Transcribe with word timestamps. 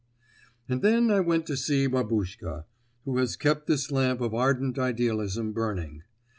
And 0.67 0.81
then 0.81 1.11
I 1.11 1.19
went 1.19 1.45
to 1.45 1.55
see 1.55 1.85
Babuschka, 1.85 2.65
who 3.05 3.19
has 3.19 3.35
kept 3.35 3.67
this 3.67 3.91
lamp 3.91 4.19
of 4.19 4.33
ardent 4.33 4.79
idealism 4.79 5.53
burning. 5.53 6.01